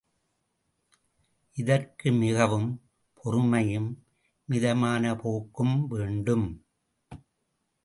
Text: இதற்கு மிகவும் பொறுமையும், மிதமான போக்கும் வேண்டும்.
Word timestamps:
இதற்கு 1.57 2.11
மிகவும் 2.11 2.69
பொறுமையும், 3.13 3.89
மிதமான 4.49 5.15
போக்கும் 5.15 5.87
வேண்டும். 5.87 6.47